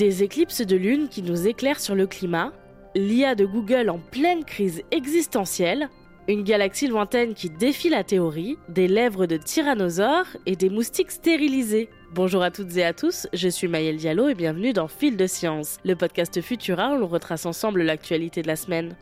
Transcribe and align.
Des 0.00 0.22
éclipses 0.22 0.62
de 0.62 0.76
lune 0.76 1.08
qui 1.10 1.20
nous 1.20 1.46
éclairent 1.46 1.78
sur 1.78 1.94
le 1.94 2.06
climat, 2.06 2.54
l'IA 2.94 3.34
de 3.34 3.44
Google 3.44 3.90
en 3.90 3.98
pleine 3.98 4.46
crise 4.46 4.82
existentielle, 4.90 5.90
une 6.26 6.42
galaxie 6.42 6.86
lointaine 6.86 7.34
qui 7.34 7.50
défie 7.50 7.90
la 7.90 8.02
théorie, 8.02 8.56
des 8.70 8.88
lèvres 8.88 9.26
de 9.26 9.36
tyrannosaures 9.36 10.38
et 10.46 10.56
des 10.56 10.70
moustiques 10.70 11.10
stérilisés. 11.10 11.90
Bonjour 12.14 12.42
à 12.42 12.50
toutes 12.50 12.74
et 12.78 12.82
à 12.82 12.94
tous, 12.94 13.26
je 13.34 13.48
suis 13.50 13.68
Maëlle 13.68 13.98
Diallo 13.98 14.30
et 14.30 14.34
bienvenue 14.34 14.72
dans 14.72 14.88
Fil 14.88 15.18
de 15.18 15.26
Science, 15.26 15.76
le 15.84 15.96
podcast 15.96 16.40
Futura 16.40 16.94
où 16.94 16.96
l'on 16.96 17.06
retrace 17.06 17.44
ensemble 17.44 17.82
l'actualité 17.82 18.40
de 18.40 18.48
la 18.48 18.56
semaine. 18.56 18.96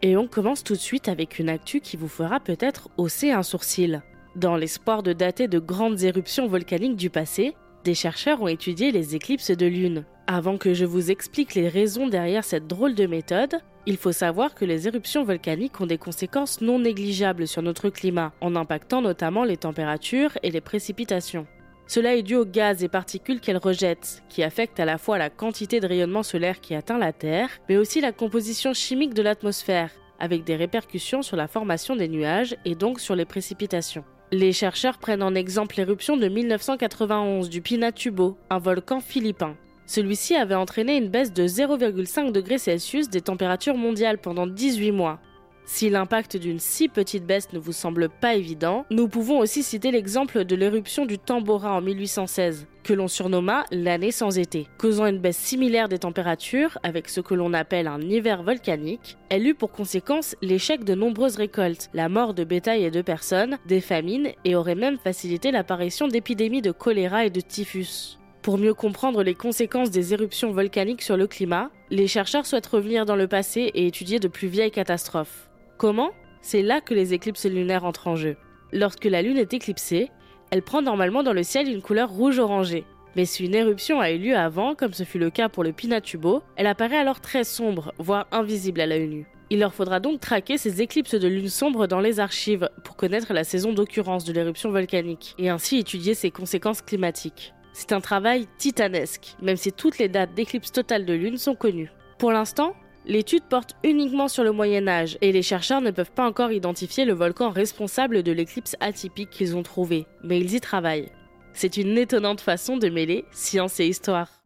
Et 0.00 0.16
on 0.16 0.28
commence 0.28 0.62
tout 0.62 0.74
de 0.74 0.78
suite 0.78 1.08
avec 1.08 1.40
une 1.40 1.48
actu 1.48 1.80
qui 1.80 1.96
vous 1.96 2.06
fera 2.06 2.38
peut-être 2.38 2.88
hausser 2.98 3.32
un 3.32 3.42
sourcil. 3.42 4.02
Dans 4.36 4.54
l'espoir 4.54 5.02
de 5.02 5.12
dater 5.12 5.48
de 5.48 5.58
grandes 5.58 6.04
éruptions 6.04 6.46
volcaniques 6.46 6.94
du 6.94 7.10
passé, 7.10 7.56
des 7.84 7.94
chercheurs 7.94 8.42
ont 8.42 8.48
étudié 8.48 8.92
les 8.92 9.14
éclipses 9.14 9.50
de 9.50 9.66
lune. 9.66 10.04
Avant 10.26 10.58
que 10.58 10.74
je 10.74 10.84
vous 10.84 11.10
explique 11.10 11.54
les 11.54 11.68
raisons 11.68 12.08
derrière 12.08 12.44
cette 12.44 12.66
drôle 12.66 12.94
de 12.94 13.06
méthode, 13.06 13.60
il 13.86 13.96
faut 13.96 14.12
savoir 14.12 14.54
que 14.54 14.64
les 14.64 14.86
éruptions 14.86 15.24
volcaniques 15.24 15.80
ont 15.80 15.86
des 15.86 15.98
conséquences 15.98 16.60
non 16.60 16.78
négligeables 16.78 17.48
sur 17.48 17.62
notre 17.62 17.88
climat, 17.88 18.32
en 18.40 18.54
impactant 18.54 19.00
notamment 19.00 19.44
les 19.44 19.56
températures 19.56 20.36
et 20.42 20.50
les 20.50 20.60
précipitations. 20.60 21.46
Cela 21.86 22.14
est 22.14 22.22
dû 22.22 22.36
aux 22.36 22.46
gaz 22.46 22.84
et 22.84 22.88
particules 22.88 23.40
qu'elles 23.40 23.56
rejettent, 23.56 24.22
qui 24.28 24.44
affectent 24.44 24.78
à 24.78 24.84
la 24.84 24.98
fois 24.98 25.18
la 25.18 25.30
quantité 25.30 25.80
de 25.80 25.88
rayonnement 25.88 26.22
solaire 26.22 26.60
qui 26.60 26.74
atteint 26.74 26.98
la 26.98 27.12
Terre, 27.12 27.48
mais 27.68 27.78
aussi 27.78 28.00
la 28.00 28.12
composition 28.12 28.74
chimique 28.74 29.14
de 29.14 29.22
l'atmosphère, 29.22 29.90
avec 30.20 30.44
des 30.44 30.54
répercussions 30.54 31.22
sur 31.22 31.36
la 31.36 31.48
formation 31.48 31.96
des 31.96 32.06
nuages 32.08 32.54
et 32.64 32.76
donc 32.76 33.00
sur 33.00 33.16
les 33.16 33.24
précipitations. 33.24 34.04
Les 34.32 34.52
chercheurs 34.52 34.98
prennent 34.98 35.24
en 35.24 35.34
exemple 35.34 35.74
l'éruption 35.76 36.16
de 36.16 36.28
1991 36.28 37.48
du 37.48 37.62
Pinatubo, 37.62 38.36
un 38.48 38.58
volcan 38.58 39.00
philippin. 39.00 39.56
Celui-ci 39.86 40.36
avait 40.36 40.54
entraîné 40.54 40.96
une 40.96 41.08
baisse 41.08 41.32
de 41.32 41.48
0,5 41.48 42.30
degrés 42.30 42.58
Celsius 42.58 43.10
des 43.10 43.22
températures 43.22 43.76
mondiales 43.76 44.18
pendant 44.18 44.46
18 44.46 44.92
mois. 44.92 45.18
Si 45.64 45.90
l'impact 45.90 46.36
d'une 46.36 46.60
si 46.60 46.88
petite 46.88 47.26
baisse 47.26 47.52
ne 47.52 47.58
vous 47.58 47.72
semble 47.72 48.08
pas 48.08 48.36
évident, 48.36 48.86
nous 48.90 49.08
pouvons 49.08 49.40
aussi 49.40 49.64
citer 49.64 49.90
l'exemple 49.90 50.44
de 50.44 50.54
l'éruption 50.54 51.06
du 51.06 51.18
Tambora 51.18 51.72
en 51.72 51.80
1816, 51.80 52.68
que 52.90 52.94
l'on 52.96 53.06
surnomma 53.06 53.66
l'année 53.70 54.10
sans 54.10 54.36
été, 54.36 54.66
causant 54.76 55.06
une 55.06 55.20
baisse 55.20 55.36
similaire 55.36 55.88
des 55.88 56.00
températures 56.00 56.76
avec 56.82 57.08
ce 57.08 57.20
que 57.20 57.34
l'on 57.34 57.52
appelle 57.54 57.86
un 57.86 58.00
hiver 58.00 58.42
volcanique. 58.42 59.16
Elle 59.28 59.46
eut 59.46 59.54
pour 59.54 59.70
conséquence 59.70 60.34
l'échec 60.42 60.82
de 60.82 60.96
nombreuses 60.96 61.36
récoltes, 61.36 61.88
la 61.94 62.08
mort 62.08 62.34
de 62.34 62.42
bétail 62.42 62.82
et 62.82 62.90
de 62.90 63.00
personnes, 63.00 63.58
des 63.68 63.80
famines 63.80 64.32
et 64.44 64.56
aurait 64.56 64.74
même 64.74 64.98
facilité 64.98 65.52
l'apparition 65.52 66.08
d'épidémies 66.08 66.62
de 66.62 66.72
choléra 66.72 67.24
et 67.24 67.30
de 67.30 67.40
typhus. 67.40 68.18
Pour 68.42 68.58
mieux 68.58 68.74
comprendre 68.74 69.22
les 69.22 69.36
conséquences 69.36 69.92
des 69.92 70.12
éruptions 70.12 70.50
volcaniques 70.50 71.02
sur 71.02 71.16
le 71.16 71.28
climat, 71.28 71.70
les 71.90 72.08
chercheurs 72.08 72.44
souhaitent 72.44 72.66
revenir 72.66 73.06
dans 73.06 73.14
le 73.14 73.28
passé 73.28 73.70
et 73.72 73.86
étudier 73.86 74.18
de 74.18 74.26
plus 74.26 74.48
vieilles 74.48 74.72
catastrophes. 74.72 75.48
Comment? 75.78 76.10
C'est 76.42 76.62
là 76.62 76.80
que 76.80 76.94
les 76.94 77.14
éclipses 77.14 77.46
lunaires 77.46 77.84
entrent 77.84 78.08
en 78.08 78.16
jeu. 78.16 78.36
Lorsque 78.72 79.04
la 79.04 79.22
Lune 79.22 79.38
est 79.38 79.54
éclipsée, 79.54 80.10
elle 80.50 80.62
prend 80.62 80.82
normalement 80.82 81.22
dans 81.22 81.32
le 81.32 81.42
ciel 81.42 81.68
une 81.68 81.82
couleur 81.82 82.10
rouge-orangée. 82.10 82.84
Mais 83.16 83.24
si 83.24 83.44
une 83.44 83.54
éruption 83.54 84.00
a 84.00 84.10
eu 84.10 84.18
lieu 84.18 84.36
avant, 84.36 84.74
comme 84.74 84.92
ce 84.92 85.04
fut 85.04 85.18
le 85.18 85.30
cas 85.30 85.48
pour 85.48 85.64
le 85.64 85.72
Pinatubo, 85.72 86.42
elle 86.56 86.66
apparaît 86.66 86.98
alors 86.98 87.20
très 87.20 87.44
sombre, 87.44 87.92
voire 87.98 88.26
invisible 88.30 88.80
à 88.80 88.86
l'œil 88.86 89.08
nu. 89.08 89.26
Il 89.52 89.58
leur 89.58 89.74
faudra 89.74 89.98
donc 89.98 90.20
traquer 90.20 90.58
ces 90.58 90.80
éclipses 90.80 91.16
de 91.16 91.26
lune 91.26 91.48
sombre 91.48 91.88
dans 91.88 91.98
les 91.98 92.20
archives 92.20 92.70
pour 92.84 92.94
connaître 92.94 93.32
la 93.32 93.42
saison 93.42 93.72
d'occurrence 93.72 94.24
de 94.24 94.32
l'éruption 94.32 94.70
volcanique 94.70 95.34
et 95.38 95.48
ainsi 95.48 95.78
étudier 95.78 96.14
ses 96.14 96.30
conséquences 96.30 96.82
climatiques. 96.82 97.52
C'est 97.72 97.92
un 97.92 98.00
travail 98.00 98.46
titanesque, 98.58 99.34
même 99.42 99.56
si 99.56 99.72
toutes 99.72 99.98
les 99.98 100.08
dates 100.08 100.34
d'éclipse 100.34 100.70
totale 100.70 101.04
de 101.04 101.14
lune 101.14 101.36
sont 101.36 101.56
connues. 101.56 101.90
Pour 102.18 102.30
l'instant, 102.30 102.74
l'étude 103.06 103.44
porte 103.44 103.74
uniquement 103.84 104.28
sur 104.28 104.44
le 104.44 104.52
Moyen 104.52 104.86
Âge 104.88 105.18
et 105.20 105.32
les 105.32 105.42
chercheurs 105.42 105.80
ne 105.80 105.90
peuvent 105.90 106.12
pas 106.12 106.26
encore 106.26 106.52
identifier 106.52 107.04
le 107.04 107.14
volcan 107.14 107.50
responsable 107.50 108.22
de 108.22 108.32
l'éclipse 108.32 108.76
atypique 108.80 109.30
qu'ils 109.30 109.56
ont 109.56 109.62
trouvé, 109.62 110.06
mais 110.22 110.40
ils 110.40 110.54
y 110.54 110.60
travaillent. 110.60 111.10
C'est 111.52 111.76
une 111.76 111.98
étonnante 111.98 112.40
façon 112.40 112.76
de 112.76 112.88
mêler 112.88 113.24
science 113.32 113.80
et 113.80 113.86
histoire. 113.86 114.40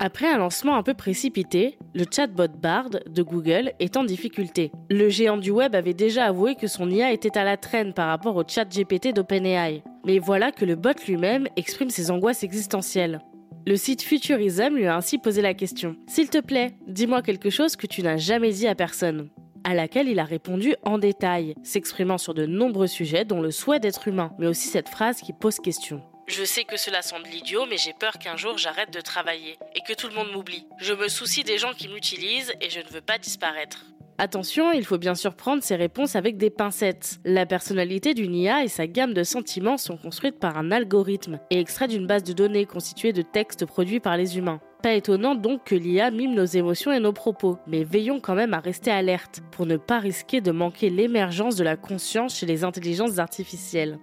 Après 0.00 0.28
un 0.28 0.38
lancement 0.38 0.76
un 0.76 0.82
peu 0.82 0.94
précipité, 0.94 1.78
le 1.94 2.04
chatbot 2.10 2.48
Bard 2.48 2.90
de 2.90 3.22
Google 3.22 3.72
est 3.78 3.96
en 3.96 4.02
difficulté. 4.02 4.72
Le 4.90 5.08
géant 5.08 5.36
du 5.36 5.50
web 5.50 5.74
avait 5.74 5.94
déjà 5.94 6.26
avoué 6.26 6.56
que 6.56 6.66
son 6.66 6.90
IA 6.90 7.12
était 7.12 7.38
à 7.38 7.44
la 7.44 7.56
traîne 7.56 7.94
par 7.94 8.08
rapport 8.08 8.34
au 8.34 8.42
chat 8.46 8.64
GPT 8.64 9.14
d'OpenAI. 9.14 9.84
Mais 10.04 10.18
voilà 10.18 10.50
que 10.50 10.64
le 10.64 10.74
bot 10.74 10.90
lui-même 11.06 11.46
exprime 11.56 11.90
ses 11.90 12.10
angoisses 12.10 12.42
existentielles. 12.42 13.20
Le 13.66 13.76
site 13.76 14.02
Futurism 14.02 14.76
lui 14.76 14.86
a 14.86 14.94
ainsi 14.94 15.16
posé 15.16 15.40
la 15.40 15.54
question 15.54 15.96
S'il 16.06 16.28
te 16.28 16.36
plaît, 16.36 16.74
dis-moi 16.86 17.22
quelque 17.22 17.48
chose 17.48 17.76
que 17.76 17.86
tu 17.86 18.02
n'as 18.02 18.18
jamais 18.18 18.52
dit 18.52 18.66
à 18.66 18.74
personne. 18.74 19.30
À 19.64 19.72
laquelle 19.72 20.06
il 20.08 20.18
a 20.18 20.24
répondu 20.24 20.74
en 20.82 20.98
détail, 20.98 21.54
s'exprimant 21.62 22.18
sur 22.18 22.34
de 22.34 22.44
nombreux 22.44 22.88
sujets 22.88 23.24
dont 23.24 23.40
le 23.40 23.50
souhait 23.50 23.80
d'être 23.80 24.06
humain, 24.06 24.32
mais 24.38 24.48
aussi 24.48 24.68
cette 24.68 24.90
phrase 24.90 25.22
qui 25.22 25.32
pose 25.32 25.56
question. 25.56 26.02
Je 26.26 26.44
sais 26.44 26.64
que 26.64 26.76
cela 26.76 27.00
semble 27.00 27.28
idiot, 27.32 27.64
mais 27.64 27.78
j'ai 27.78 27.94
peur 27.94 28.18
qu'un 28.18 28.36
jour 28.36 28.58
j'arrête 28.58 28.92
de 28.92 29.00
travailler 29.00 29.56
et 29.74 29.80
que 29.80 29.98
tout 29.98 30.08
le 30.08 30.14
monde 30.14 30.32
m'oublie. 30.34 30.66
Je 30.78 30.92
me 30.92 31.08
soucie 31.08 31.42
des 31.42 31.56
gens 31.56 31.72
qui 31.72 31.88
m'utilisent 31.88 32.52
et 32.60 32.68
je 32.68 32.80
ne 32.80 32.88
veux 32.92 33.00
pas 33.00 33.16
disparaître. 33.16 33.86
Attention, 34.16 34.70
il 34.70 34.84
faut 34.84 34.98
bien 34.98 35.16
sûr 35.16 35.34
prendre 35.34 35.64
ces 35.64 35.74
réponses 35.74 36.14
avec 36.14 36.36
des 36.36 36.50
pincettes. 36.50 37.18
La 37.24 37.46
personnalité 37.46 38.14
d'une 38.14 38.34
IA 38.34 38.62
et 38.62 38.68
sa 38.68 38.86
gamme 38.86 39.12
de 39.12 39.24
sentiments 39.24 39.76
sont 39.76 39.96
construites 39.96 40.38
par 40.38 40.56
un 40.56 40.70
algorithme 40.70 41.40
et 41.50 41.58
extraites 41.58 41.90
d'une 41.90 42.06
base 42.06 42.22
de 42.22 42.32
données 42.32 42.64
constituée 42.64 43.12
de 43.12 43.22
textes 43.22 43.66
produits 43.66 43.98
par 43.98 44.16
les 44.16 44.38
humains. 44.38 44.60
Pas 44.84 44.92
étonnant 44.92 45.34
donc 45.34 45.64
que 45.64 45.74
l'IA 45.74 46.12
mime 46.12 46.34
nos 46.34 46.44
émotions 46.44 46.92
et 46.92 47.00
nos 47.00 47.12
propos, 47.12 47.58
mais 47.66 47.82
veillons 47.82 48.20
quand 48.20 48.36
même 48.36 48.54
à 48.54 48.60
rester 48.60 48.92
alerte 48.92 49.40
pour 49.50 49.66
ne 49.66 49.76
pas 49.76 49.98
risquer 49.98 50.40
de 50.40 50.52
manquer 50.52 50.90
l'émergence 50.90 51.56
de 51.56 51.64
la 51.64 51.76
conscience 51.76 52.36
chez 52.36 52.46
les 52.46 52.62
intelligences 52.62 53.18
artificielles. 53.18 53.98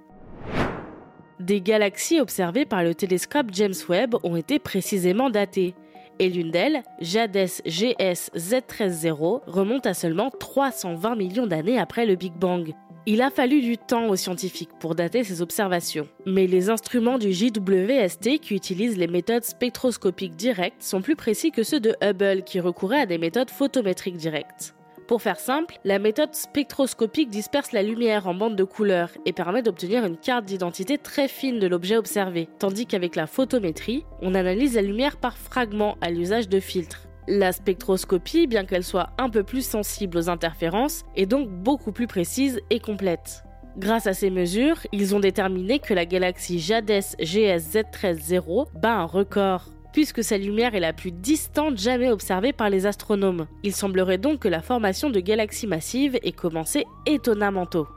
Des 1.40 1.62
galaxies 1.62 2.20
observées 2.20 2.66
par 2.66 2.84
le 2.84 2.94
télescope 2.94 3.48
James 3.54 3.74
Webb 3.88 4.16
ont 4.24 4.36
été 4.36 4.60
précisément 4.60 5.30
datées 5.30 5.74
et 6.22 6.30
l'une 6.30 6.52
d'elles, 6.52 6.84
Jades 7.00 7.50
GS 7.66 8.30
Z130, 8.36 9.42
remonte 9.48 9.88
à 9.88 9.96
seulement 9.96 10.30
320 10.30 11.16
millions 11.16 11.48
d'années 11.48 11.80
après 11.80 12.06
le 12.06 12.16
Big 12.16 12.34
Bang. 12.34 12.76
Il 13.08 13.24
a 13.24 13.32
fallu 13.32 13.62
du 13.62 13.80
temps 13.80 14.08
aux 14.08 14.16
scientifiques 14.16 14.70
pour 14.80 14.94
dater 14.94 15.24
ces 15.24 15.42
observations, 15.42 16.08
mais 16.28 16.46
les 16.46 16.70
instruments 16.70 17.18
du 17.18 17.34
JWST 17.34 18.38
qui 18.40 18.54
utilisent 18.54 19.00
les 19.00 19.08
méthodes 19.08 19.44
spectroscopiques 19.44 20.36
directes 20.36 20.84
sont 20.84 21.02
plus 21.02 21.16
précis 21.16 21.50
que 21.50 21.64
ceux 21.64 21.80
de 21.80 21.96
Hubble 22.04 22.44
qui 22.44 22.60
recouraient 22.60 23.02
à 23.02 23.06
des 23.08 23.18
méthodes 23.18 23.50
photométriques 23.50 24.18
directes. 24.18 24.76
Pour 25.12 25.22
faire 25.22 25.42
simple, 25.42 25.78
la 25.84 26.00
méthode 26.00 26.34
spectroscopique 26.34 27.30
disperse 27.30 27.74
la 27.74 27.84
lumière 27.84 28.28
en 28.28 28.34
bandes 28.34 28.56
de 28.56 28.64
couleurs 28.64 29.10
et 29.26 29.34
permet 29.34 29.62
d'obtenir 29.62 30.06
une 30.06 30.16
carte 30.16 30.46
d'identité 30.46 30.98
très 30.98 31.28
fine 31.28 31.60
de 31.60 31.68
l'objet 31.68 31.98
observé, 31.98 32.48
tandis 32.60 32.86
qu'avec 32.86 33.18
la 33.18 33.28
photométrie, 33.28 34.06
on 34.22 34.36
analyse 34.36 34.76
la 34.76 34.82
lumière 34.82 35.18
par 35.18 35.36
fragments 35.36 35.98
à 36.00 36.12
l'usage 36.12 36.48
de 36.48 36.62
filtres. 36.62 37.08
La 37.28 37.52
spectroscopie, 37.52 38.48
bien 38.48 38.64
qu'elle 38.64 38.86
soit 38.86 39.10
un 39.18 39.30
peu 39.30 39.44
plus 39.44 39.68
sensible 39.68 40.18
aux 40.18 40.30
interférences, 40.30 41.04
est 41.18 41.26
donc 41.26 41.50
beaucoup 41.50 41.92
plus 41.92 42.08
précise 42.08 42.62
et 42.70 42.80
complète. 42.80 43.44
Grâce 43.76 44.08
à 44.08 44.14
ces 44.14 44.30
mesures, 44.30 44.78
ils 44.94 45.14
ont 45.14 45.20
déterminé 45.20 45.80
que 45.80 45.94
la 45.94 46.06
galaxie 46.06 46.60
JADES 46.60 47.18
GS-Z13-0 47.20 48.68
bat 48.80 48.94
un 48.94 49.04
record 49.04 49.66
puisque 49.94 50.24
sa 50.24 50.38
lumière 50.38 50.76
est 50.76 50.80
la 50.80 50.94
plus 50.94 51.12
distante 51.12 51.78
jamais 51.78 52.10
observée 52.10 52.54
par 52.54 52.70
les 52.70 52.86
astronomes. 52.86 53.48
Il 53.64 53.74
semblerait 53.74 54.18
donc 54.18 54.40
que 54.40 54.48
la 54.48 54.62
formation 54.62 55.10
de 55.10 55.20
galaxies 55.20 55.68
massives 55.68 56.18
ait 56.24 56.32
commencé 56.32 56.86
étonnamment 57.06 57.66
tôt. 57.66 57.88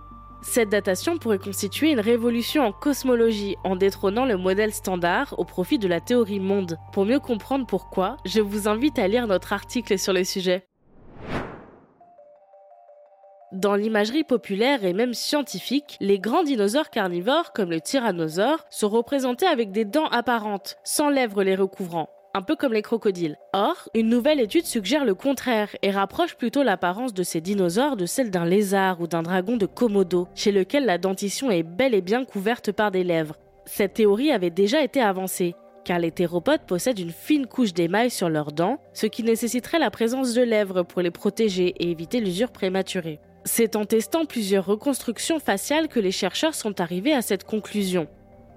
Cette 0.43 0.69
datation 0.69 1.17
pourrait 1.17 1.38
constituer 1.38 1.91
une 1.91 2.00
révolution 2.00 2.64
en 2.64 2.73
cosmologie 2.73 3.56
en 3.64 3.76
détrônant 3.76 4.26
le 4.26 4.37
modèle 4.37 4.75
standard 4.75 5.35
au 5.38 5.44
profit 5.44 5.79
de 5.79 5.88
la 5.88 6.00
théorie 6.00 6.38
monde. 6.38 6.76
Pour 6.93 7.06
mieux 7.06 7.19
comprendre 7.19 7.67
pourquoi, 7.67 8.19
je 8.26 8.40
vous 8.40 8.69
invite 8.69 8.99
à 8.99 9.08
lire 9.08 9.26
notre 9.26 9.55
article 9.55 9.99
sur 9.99 10.12
le 10.12 10.23
sujet. 10.23 10.67
Dans 13.55 13.77
l'imagerie 13.77 14.25
populaire 14.25 14.85
et 14.85 14.93
même 14.93 15.15
scientifique, 15.15 15.97
les 16.01 16.19
grands 16.19 16.43
dinosaures 16.43 16.91
carnivores 16.91 17.53
comme 17.53 17.71
le 17.71 17.81
tyrannosaure 17.81 18.65
sont 18.69 18.89
représentés 18.89 19.47
avec 19.47 19.71
des 19.71 19.85
dents 19.85 20.09
apparentes, 20.09 20.77
sans 20.83 21.09
lèvres 21.09 21.45
les 21.45 21.55
recouvrant 21.55 22.09
un 22.37 22.43
peu 22.43 22.56
comme 22.56 22.73
les 22.73 22.83
crocodiles. 22.83 23.39
Or, 23.53 23.89
une 23.95 24.09
nouvelle 24.09 24.41
étude 24.41 24.67
suggère 24.67 25.05
le 25.05 25.15
contraire 25.15 25.69
et 25.83 25.93
rapproche 25.93 26.35
plutôt 26.35 26.65
l'apparence 26.65 27.15
de 27.15 27.23
ces 27.23 27.41
dinosaures 27.41 27.97
de 27.97 28.06
celle 28.06 28.33
d'un 28.33 28.45
lézard 28.45 29.01
ou 29.01 29.06
d'un 29.06 29.23
dragon 29.23 29.57
de 29.57 29.67
Komodo, 29.67 30.27
chez 30.35 30.50
lequel 30.50 30.85
la 30.85 30.99
dentition 30.99 31.53
est 31.53 31.62
bel 31.62 31.95
et 31.95 32.00
bien 32.00 32.25
couverte 32.25 32.73
par 32.73 32.91
des 32.91 33.05
lèvres. 33.05 33.37
Cette 33.67 33.95
théorie 33.95 34.33
avait 34.33 34.50
déjà 34.50 34.83
été 34.83 35.00
avancée, 35.00 35.55
car 35.85 36.00
les 36.00 36.11
théropodes 36.11 36.67
possèdent 36.67 36.99
une 36.99 37.12
fine 37.12 37.47
couche 37.47 37.73
d'émail 37.73 38.11
sur 38.11 38.29
leurs 38.29 38.50
dents, 38.50 38.81
ce 38.95 39.07
qui 39.07 39.23
nécessiterait 39.23 39.79
la 39.79 39.93
présence 39.93 40.35
de 40.35 40.43
lèvres 40.43 40.83
pour 40.83 41.03
les 41.03 41.12
protéger 41.12 41.69
et 41.79 41.93
éviter 41.93 42.19
l'usure 42.19 42.50
prématurée. 42.50 43.21
C'est 43.46 43.76
en 43.76 43.85
testant 43.85 44.25
plusieurs 44.25 44.64
reconstructions 44.64 45.38
faciales 45.38 45.88
que 45.88 46.00
les 46.00 46.12
chercheurs 46.12 46.55
sont 46.55 46.81
arrivés 46.81 47.12
à 47.12 47.20
cette 47.20 47.44
conclusion. 47.44 48.08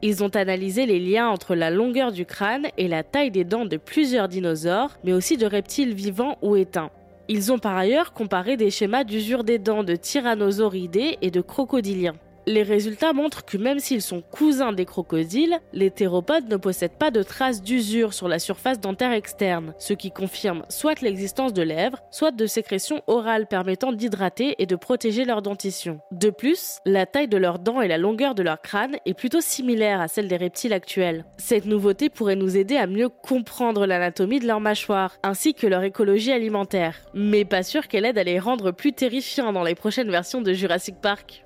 Ils 0.02 0.24
ont 0.24 0.30
analysé 0.30 0.86
les 0.86 1.00
liens 1.00 1.28
entre 1.28 1.56
la 1.56 1.70
longueur 1.70 2.14
du 2.14 2.26
crâne 2.26 2.68
et 2.78 2.88
la 2.88 3.04
taille 3.04 3.32
des 3.32 3.44
dents 3.44 3.66
de 3.66 3.76
plusieurs 3.76 4.30
dinosaures, 4.30 4.98
mais 5.04 5.12
aussi 5.12 5.36
de 5.36 5.46
reptiles 5.46 5.94
vivants 5.94 6.38
ou 6.42 6.56
éteints. 6.56 6.92
Ils 7.28 7.52
ont 7.52 7.60
par 7.60 7.76
ailleurs 7.76 8.14
comparé 8.14 8.56
des 8.56 8.70
schémas 8.70 9.04
d'usure 9.04 9.44
des 9.44 9.60
dents 9.60 9.84
de 9.84 9.96
tyrannosauridés 9.96 11.18
et 11.22 11.32
de 11.32 11.42
crocodiliens. 11.42 12.16
Les 12.48 12.64
résultats 12.64 13.12
montrent 13.12 13.44
que 13.44 13.58
même 13.58 13.80
s'ils 13.80 14.02
sont 14.02 14.22
cousins 14.22 14.72
des 14.72 14.86
crocodiles, 14.86 15.60
les 15.74 15.92
théropodes 15.92 16.48
ne 16.48 16.56
possèdent 16.56 16.98
pas 16.98 17.12
de 17.12 17.22
traces 17.22 17.62
d'usure 17.62 18.14
sur 18.14 18.30
la 18.30 18.40
surface 18.40 18.80
dentaire 18.80 19.12
externe, 19.12 19.74
ce 19.80 19.92
qui 19.92 20.12
confirme 20.12 20.64
soit 20.70 21.02
l'existence 21.02 21.52
de 21.52 21.62
lèvres, 21.62 22.00
soit 22.10 22.32
de 22.32 22.46
sécrétions 22.46 23.02
orales 23.08 23.48
permettant 23.48 23.92
d'hydrater 23.92 24.56
et 24.60 24.66
de 24.66 24.78
protéger 24.78 25.26
leur 25.26 25.42
dentition. 25.42 26.00
De 26.14 26.30
plus, 26.30 26.78
la 26.86 27.06
taille 27.06 27.28
de 27.28 27.36
leurs 27.36 27.60
dents 27.60 27.82
et 27.82 27.90
la 27.90 27.98
longueur 27.98 28.34
de 28.34 28.44
leur 28.44 28.62
crâne 28.62 28.96
est 29.06 29.14
plutôt 29.14 29.42
similaire 29.42 30.00
à 30.00 30.08
celle 30.08 30.30
des 30.30 30.38
reptiles 30.38 30.72
actuels. 30.72 31.26
Cette 31.38 31.66
nouveauté 31.66 32.10
pourrait 32.10 32.38
nous 32.38 32.56
aider 32.56 32.78
à 32.78 32.88
mieux 32.88 33.10
comprendre 33.10 33.86
l'anatomie 33.86 34.40
de 34.40 34.48
leur 34.48 34.62
mâchoire, 34.62 35.18
ainsi 35.22 35.54
que 35.54 35.68
leur 35.68 35.84
écologie 35.84 36.32
alimentaire, 36.32 36.96
mais 37.14 37.44
pas 37.44 37.64
sûr 37.64 37.90
qu'elle 37.90 38.06
aide 38.06 38.18
à 38.18 38.24
les 38.24 38.40
rendre 38.40 38.72
plus 38.72 38.94
terrifiants 38.94 39.52
dans 39.52 39.64
les 39.64 39.76
prochaines 39.76 40.12
versions 40.12 40.40
de 40.40 40.54
Jurassic 40.54 40.96
Park. 41.02 41.44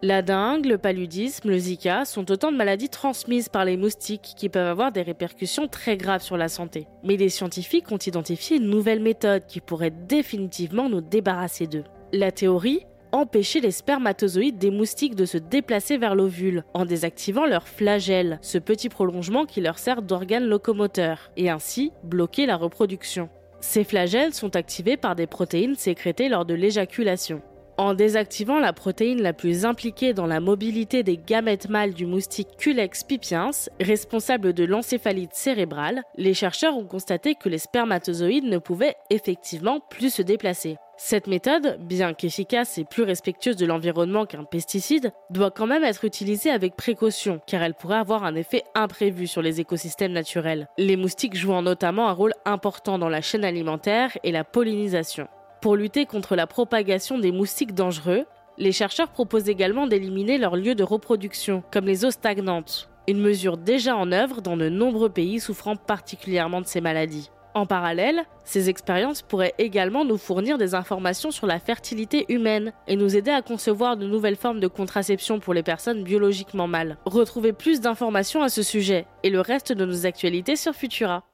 La 0.00 0.22
dengue, 0.22 0.66
le 0.66 0.78
paludisme, 0.78 1.50
le 1.50 1.58
Zika 1.58 2.04
sont 2.04 2.30
autant 2.30 2.52
de 2.52 2.56
maladies 2.56 2.88
transmises 2.88 3.48
par 3.48 3.64
les 3.64 3.76
moustiques 3.76 4.34
qui 4.36 4.48
peuvent 4.48 4.68
avoir 4.68 4.92
des 4.92 5.02
répercussions 5.02 5.66
très 5.66 5.96
graves 5.96 6.22
sur 6.22 6.36
la 6.36 6.48
santé. 6.48 6.86
Mais 7.02 7.16
les 7.16 7.28
scientifiques 7.28 7.90
ont 7.90 7.98
identifié 7.98 8.58
une 8.58 8.70
nouvelle 8.70 9.02
méthode 9.02 9.46
qui 9.46 9.60
pourrait 9.60 9.90
définitivement 9.90 10.88
nous 10.88 11.00
débarrasser 11.00 11.66
d'eux. 11.66 11.82
La 12.12 12.30
théorie 12.30 12.86
empêcher 13.10 13.60
les 13.60 13.72
spermatozoïdes 13.72 14.58
des 14.58 14.70
moustiques 14.70 15.16
de 15.16 15.24
se 15.24 15.38
déplacer 15.38 15.98
vers 15.98 16.14
l'ovule 16.14 16.62
en 16.74 16.84
désactivant 16.84 17.46
leur 17.46 17.66
flagelle, 17.66 18.38
ce 18.40 18.58
petit 18.58 18.90
prolongement 18.90 19.46
qui 19.46 19.60
leur 19.60 19.78
sert 19.78 20.02
d'organe 20.02 20.46
locomoteur, 20.46 21.32
et 21.36 21.50
ainsi 21.50 21.90
bloquer 22.04 22.46
la 22.46 22.56
reproduction. 22.56 23.30
Ces 23.60 23.82
flagelles 23.82 24.34
sont 24.34 24.54
activés 24.54 24.96
par 24.96 25.16
des 25.16 25.26
protéines 25.26 25.74
sécrétées 25.74 26.28
lors 26.28 26.44
de 26.44 26.54
l'éjaculation. 26.54 27.42
En 27.78 27.94
désactivant 27.94 28.58
la 28.58 28.72
protéine 28.72 29.22
la 29.22 29.32
plus 29.32 29.64
impliquée 29.64 30.12
dans 30.12 30.26
la 30.26 30.40
mobilité 30.40 31.04
des 31.04 31.16
gamètes 31.16 31.68
mâles 31.68 31.94
du 31.94 32.06
moustique 32.06 32.48
Culex 32.58 33.04
pipiens, 33.04 33.52
responsable 33.80 34.52
de 34.52 34.64
l'encéphalite 34.64 35.32
cérébrale, 35.32 36.02
les 36.16 36.34
chercheurs 36.34 36.76
ont 36.76 36.86
constaté 36.86 37.36
que 37.36 37.48
les 37.48 37.58
spermatozoïdes 37.58 38.46
ne 38.46 38.58
pouvaient 38.58 38.96
effectivement 39.10 39.78
plus 39.78 40.12
se 40.12 40.22
déplacer. 40.22 40.76
Cette 40.96 41.28
méthode, 41.28 41.78
bien 41.78 42.14
qu'efficace 42.14 42.78
et 42.78 42.84
plus 42.84 43.04
respectueuse 43.04 43.54
de 43.54 43.66
l'environnement 43.66 44.26
qu'un 44.26 44.42
pesticide, 44.42 45.12
doit 45.30 45.52
quand 45.52 45.68
même 45.68 45.84
être 45.84 46.04
utilisée 46.04 46.50
avec 46.50 46.74
précaution, 46.74 47.40
car 47.46 47.62
elle 47.62 47.74
pourrait 47.74 47.98
avoir 47.98 48.24
un 48.24 48.34
effet 48.34 48.64
imprévu 48.74 49.28
sur 49.28 49.40
les 49.40 49.60
écosystèmes 49.60 50.10
naturels. 50.10 50.66
Les 50.78 50.96
moustiques 50.96 51.36
jouant 51.36 51.62
notamment 51.62 52.08
un 52.08 52.12
rôle 52.12 52.34
important 52.44 52.98
dans 52.98 53.08
la 53.08 53.20
chaîne 53.20 53.44
alimentaire 53.44 54.18
et 54.24 54.32
la 54.32 54.42
pollinisation. 54.42 55.28
Pour 55.60 55.74
lutter 55.74 56.06
contre 56.06 56.36
la 56.36 56.46
propagation 56.46 57.18
des 57.18 57.32
moustiques 57.32 57.74
dangereux, 57.74 58.26
les 58.58 58.70
chercheurs 58.70 59.08
proposent 59.08 59.48
également 59.48 59.88
d'éliminer 59.88 60.38
leurs 60.38 60.54
lieux 60.54 60.76
de 60.76 60.84
reproduction, 60.84 61.64
comme 61.72 61.84
les 61.84 62.04
eaux 62.04 62.12
stagnantes, 62.12 62.88
une 63.08 63.20
mesure 63.20 63.56
déjà 63.56 63.96
en 63.96 64.12
œuvre 64.12 64.40
dans 64.40 64.56
de 64.56 64.68
nombreux 64.68 65.08
pays 65.08 65.40
souffrant 65.40 65.74
particulièrement 65.74 66.60
de 66.60 66.66
ces 66.66 66.80
maladies. 66.80 67.30
En 67.54 67.66
parallèle, 67.66 68.22
ces 68.44 68.68
expériences 68.68 69.22
pourraient 69.22 69.54
également 69.58 70.04
nous 70.04 70.16
fournir 70.16 70.58
des 70.58 70.76
informations 70.76 71.32
sur 71.32 71.48
la 71.48 71.58
fertilité 71.58 72.24
humaine 72.28 72.72
et 72.86 72.94
nous 72.94 73.16
aider 73.16 73.32
à 73.32 73.42
concevoir 73.42 73.96
de 73.96 74.06
nouvelles 74.06 74.36
formes 74.36 74.60
de 74.60 74.68
contraception 74.68 75.40
pour 75.40 75.54
les 75.54 75.64
personnes 75.64 76.04
biologiquement 76.04 76.68
mâles. 76.68 76.98
Retrouvez 77.04 77.52
plus 77.52 77.80
d'informations 77.80 78.42
à 78.44 78.48
ce 78.48 78.62
sujet 78.62 79.06
et 79.24 79.30
le 79.30 79.40
reste 79.40 79.72
de 79.72 79.84
nos 79.84 80.06
actualités 80.06 80.54
sur 80.54 80.72
Futura. 80.72 81.24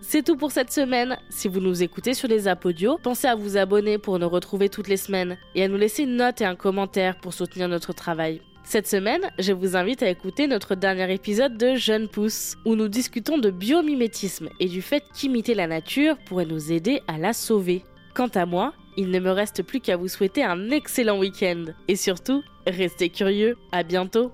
C'est 0.00 0.24
tout 0.24 0.36
pour 0.36 0.52
cette 0.52 0.72
semaine. 0.72 1.18
Si 1.28 1.48
vous 1.48 1.60
nous 1.60 1.82
écoutez 1.82 2.14
sur 2.14 2.28
les 2.28 2.48
audio, 2.64 2.98
pensez 3.02 3.26
à 3.26 3.34
vous 3.34 3.56
abonner 3.56 3.98
pour 3.98 4.18
nous 4.18 4.28
retrouver 4.28 4.68
toutes 4.68 4.88
les 4.88 4.96
semaines 4.96 5.36
et 5.54 5.64
à 5.64 5.68
nous 5.68 5.76
laisser 5.76 6.04
une 6.04 6.16
note 6.16 6.40
et 6.40 6.44
un 6.44 6.56
commentaire 6.56 7.18
pour 7.18 7.34
soutenir 7.34 7.68
notre 7.68 7.92
travail. 7.92 8.40
Cette 8.64 8.86
semaine, 8.86 9.30
je 9.38 9.52
vous 9.52 9.76
invite 9.76 10.02
à 10.02 10.10
écouter 10.10 10.46
notre 10.46 10.74
dernier 10.74 11.12
épisode 11.12 11.56
de 11.56 11.74
Jeune 11.74 12.08
Pousse, 12.08 12.56
où 12.64 12.74
nous 12.74 12.88
discutons 12.88 13.38
de 13.38 13.50
biomimétisme 13.50 14.50
et 14.60 14.68
du 14.68 14.82
fait 14.82 15.04
qu'imiter 15.14 15.54
la 15.54 15.66
nature 15.66 16.16
pourrait 16.26 16.44
nous 16.44 16.70
aider 16.70 17.00
à 17.06 17.18
la 17.18 17.32
sauver. 17.32 17.82
Quant 18.14 18.28
à 18.34 18.46
moi, 18.46 18.74
il 18.96 19.10
ne 19.10 19.20
me 19.20 19.30
reste 19.30 19.62
plus 19.62 19.80
qu'à 19.80 19.96
vous 19.96 20.08
souhaiter 20.08 20.44
un 20.44 20.70
excellent 20.70 21.18
week-end. 21.18 21.64
Et 21.86 21.96
surtout, 21.96 22.42
restez 22.66 23.08
curieux. 23.08 23.56
À 23.72 23.82
bientôt! 23.82 24.32